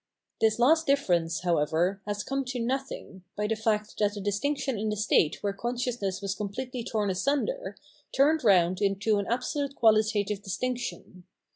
This 0.39 0.57
last 0.57 0.87
difference, 0.87 1.41
however, 1.41 2.01
has 2.07 2.23
come 2.23 2.43
to 2.45 2.59
nothing, 2.59 3.23
by 3.35 3.45
the 3.45 3.55
fact 3.55 3.99
that 3.99 4.15
the 4.15 4.19
distinction 4.19 4.75
in 4.79 4.89
the 4.89 4.95
state 4.97 5.37
where 5.43 5.53
consciousness 5.53 6.23
was 6.23 6.33
com 6.33 6.49
pletely 6.51 6.83
torn 6.83 7.11
asunder, 7.11 7.77
turned 8.11 8.43
round 8.43 8.81
into 8.81 9.19
an 9.19 9.27
absolutely 9.27 9.75
quahtative 9.75 10.41
distinction. 10.41 11.25